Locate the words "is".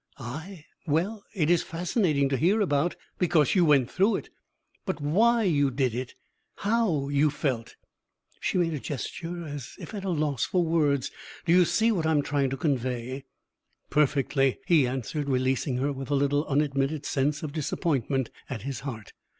1.51-1.61